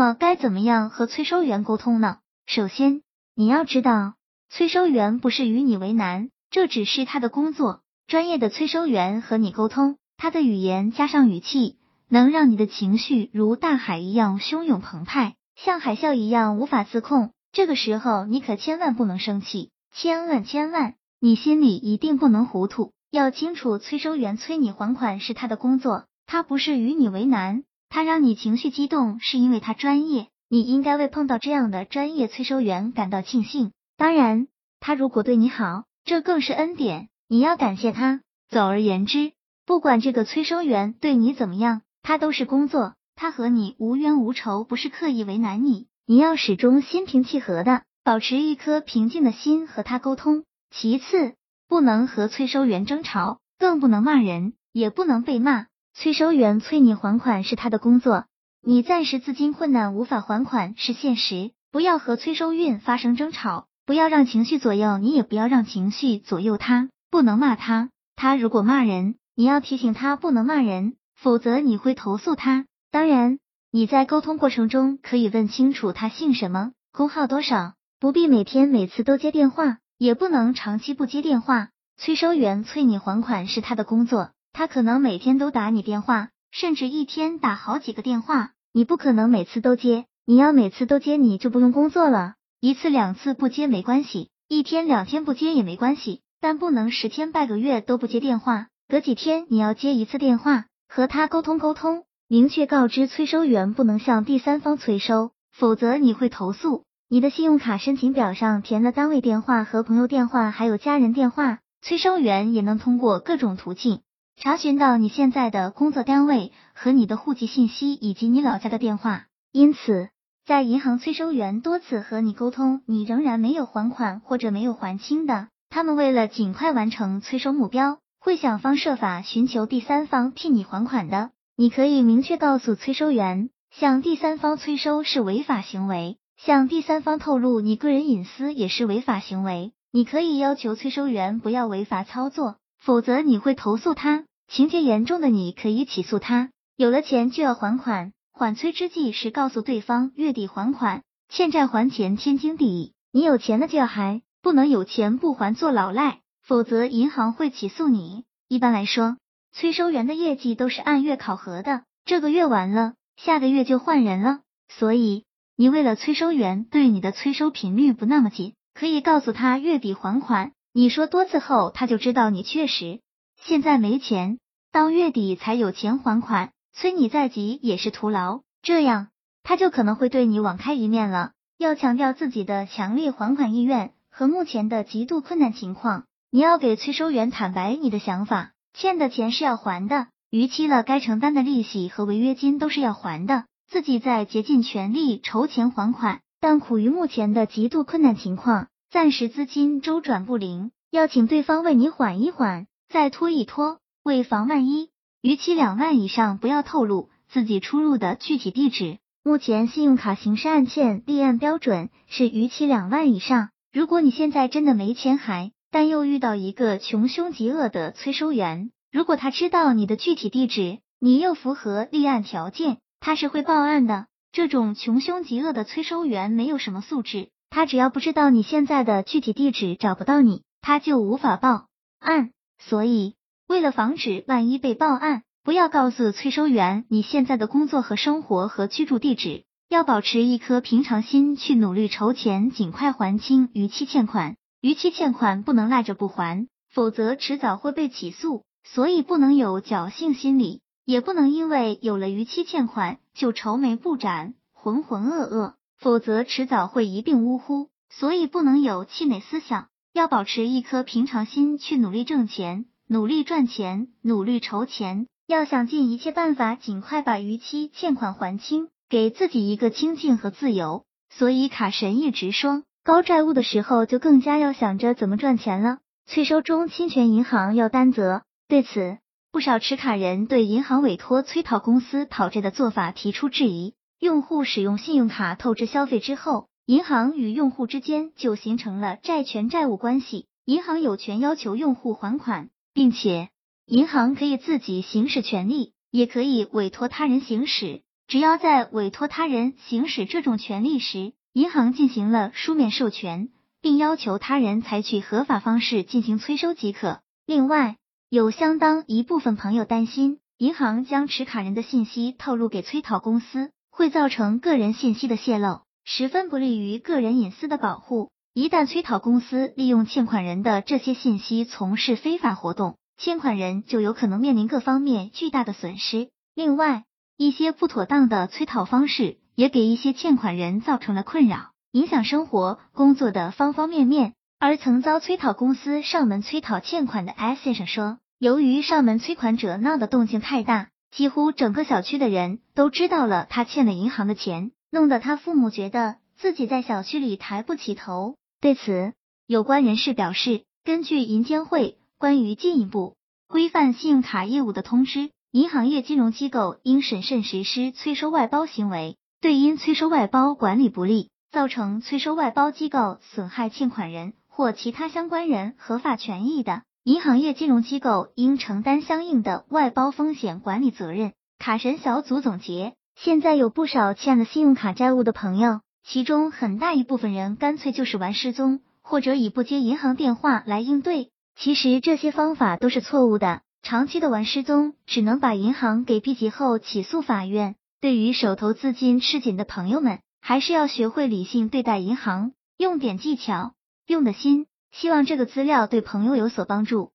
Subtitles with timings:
[0.00, 2.20] 么该怎么样和催收员沟通呢？
[2.46, 3.02] 首先，
[3.34, 4.14] 你要知道，
[4.48, 7.82] 催收员不是与你为难，这只是他的工作。
[8.06, 11.76] 专业的催收员和你沟通，他的语言加上语气，
[12.08, 17.32] 能让你的情绪如大海一样汹涌澎湃，像海啸一样无法自控。
[17.52, 27.64] 这个时候，你可千万不能生气，千万千万，你心里一定不能糊涂，要清楚，催收员催你还款是他的工作，他不是与你为难。
[27.90, 33.72] 他让你情绪激动，是因为他专业，你应该为碰到这样的专业催收员感到庆幸。
[33.96, 34.46] 当然，
[34.78, 38.20] 他如果对你好，这更是恩典，你要感谢他。
[38.48, 39.32] 总而言之，
[39.66, 45.88] 不管这个催收员对你怎么样，他都是工作，他和你无冤无仇，不是刻意为难你。
[46.06, 50.44] 你要始终心平气和的，保持一颗平静的心和他沟通。
[50.70, 51.34] 其次，
[51.66, 55.66] 不能和催收员争吵，更不能骂人，也不能被骂。
[55.92, 58.24] 催收员催你还款是他的工作，
[58.62, 67.90] 你暂时资金困难无法还款是现实，不要和催收运发生争吵，不要让情绪左右你，也不要让情绪左右他，不能骂他。
[68.16, 72.66] 他如果骂人，你要提醒他不能骂人，否则你会投诉他。
[72.90, 73.38] 当然，
[73.70, 81.68] 你在沟通过程中可以问清楚他姓什么，工号多少，不必每天每次都接电话，也不能长期不接电话。
[81.96, 84.30] 催收员催你还款是他的工作。
[84.52, 90.06] 他可能每天都打你电话，甚至一天打好几个电话，你不可能每次都接。
[90.26, 92.34] 你要每次都接，你就不用工作了。
[92.60, 98.68] 一次两次不接没关系，一天两天不接也没关系，但不能十天半个月都不接电话。
[98.86, 106.84] 隔几天你要接一次电话，和他沟通沟通，明确告知催收员不能向第三方催收，否则你会投诉。
[107.08, 114.02] 你的信用卡申请表上填了单位电话和朋友电话，还有家人电话，催收员也能通过各种途径。
[114.42, 120.08] 查询到你现在的工作单位和你的户籍信息以及你老家的电话，因此
[120.46, 131.32] 在银行催收员多次和你沟通，你仍然没有还款或者没有还清的，他们为了尽快完成催收目标，会想方设法寻求第三方替你还款的。
[131.54, 139.72] 你可以明确告诉催收员，向第三方催收是违法行为，向第三方透露你个人隐私也是违法行为。
[139.92, 144.24] 你可以要求催收员不要违法操作，否则你会投诉他。
[144.50, 146.50] 情节严重的，你可以起诉他。
[146.76, 152.92] 有了钱就要还款，缓催之计是告诉对方月底还款，欠债还钱天经地义。
[153.12, 158.24] 你有钱了就要还，不能有钱不还做老赖，否则银行会起诉你。
[158.48, 159.18] 一般来说，
[159.52, 164.40] 催收员的业绩都是按月考核的，这个月完了，下个月就换人了。
[164.68, 170.50] 所以，你为了催收员对你的催收频率不那么紧，可以告诉他月底还款。
[170.72, 172.98] 你说多次后，他就知道你确实。
[173.42, 174.38] 现在没钱，
[174.70, 178.42] 到月底才有钱还款，催你再急也是徒劳。
[178.62, 179.08] 这样
[179.42, 181.32] 他就可能会对你网开一面了。
[181.58, 186.04] 要强调自己的强烈还款意愿和目前的极度困难情况。
[186.30, 193.46] 你要给催收员坦白你的想法，欠的钱是要还的，逾期了该承担的利息和违约金都是要还的。
[193.68, 202.66] 自己在竭尽全力筹钱还款，但苦于目前的极度困难情况，暂时资金周转不灵，要请对方为你缓一缓。
[202.90, 204.90] 再拖一拖，为防万一，
[205.22, 208.98] 逾期两万以上不要透露自己出入的具体地址。
[209.22, 213.50] 目前信用卡刑事案件立案标准是逾期两万以上。
[213.72, 224.06] 如果你现在真的没钱还，但又遇到一个穷凶极恶的催收员，如果他知道你的具体地址，你又符合立案条件，他是会报案的。
[224.32, 231.66] 这种穷凶极恶的催收员没有什么素质，他只要不知道你现在的具体地址，找不到你，他就无法报
[232.00, 232.32] 案。
[232.60, 233.14] 所以，
[233.48, 244.36] 为了防止万一被报案，不要告诉催收员你现在的工作和生活和居住地址，要保持一颗平常心去努力筹钱，尽快还清逾期欠款。
[244.60, 248.44] 逾期欠款不能赖着不还，否则迟早会被起诉。
[248.62, 257.70] 所以不能有侥幸心理，也不能因为有了逾期欠款就愁眉不展、浑浑噩噩，否则迟早会一病呜呼。
[257.88, 259.69] 所以不能有气馁思想。
[259.92, 270.84] 要保持一颗平常心去努力挣钱，努力赚钱，努力筹钱，要想尽一切办法尽快把逾期欠款还清，给自己一个清静和自由。
[271.08, 275.78] 所以卡神一直说，高债务的时候就更加要想着怎么赚钱了。
[276.06, 278.22] 催收中侵权银行要担责。
[278.46, 278.98] 对此，
[279.32, 283.74] 不少持卡人对银行委托催讨公司讨债的做法提出质疑。
[283.98, 286.46] 用户使用信用卡透支消费之后。
[286.70, 293.30] 银行与用户之间就形成了债权债务关系，银行有权要求用户还款，并且
[293.66, 297.82] 银行可以自己行使权利，也可以委托他人行使。
[298.06, 303.30] 只要在委托他人行使这种权利时，银行进行了书面授权，
[303.60, 307.00] 并要求他人采取合法方式进行催收即可。
[307.26, 307.78] 另外，
[308.08, 318.10] 有相当一部分朋友担心，银行将持卡人的信息透露给催讨公司，会造成个人信息的泄露，十分不利于个人隐私的保护。
[318.32, 326.10] 一旦催讨公司利用欠款人的这些信息从事非法活动，欠款人就有可能面临各方面巨大的损失。
[326.34, 326.84] 另外，
[327.16, 334.14] 一些不妥当的催讨方式也给一些欠款人造成了困扰，影响生活、工作的方方面面。
[334.38, 348.16] 而曾遭催讨公司上门催讨欠款的 S 先生说，由于上门催款者闹的动静太大，几乎整个小区的人都知道了他欠了银行的钱，弄得他父母觉得自己在小区里抬不起头。
[348.40, 348.92] 对此，
[349.26, 352.96] 有关人士表示，根据银监会关于进一步
[353.28, 355.10] 规范信用卡业务的通知。
[355.32, 371.12] 银行业金融机构应审慎实施催收外包行为，对因催收外包管理不力，造成催收外包机构损害欠款人或其他相关人合法权益的，银行业金融机构应承担相应的外包风险管理责任。
[371.38, 381.10] 卡神小组总结：现在有不少欠了信用卡债务的朋友，其中很大一部分人干脆就是玩失踪，或者以不接银行电话来应对。
[381.34, 383.40] 其实这些方法都是错误的。
[383.62, 387.54] 长期的玩失踪，只能把银行给逼急后起诉法院。
[387.80, 393.54] 对于手头资金吃紧的朋友们，还是要学会理性对待银行，用点技巧，
[393.86, 394.46] 用的心。
[394.72, 396.92] 希望这个资料对朋友有所帮助。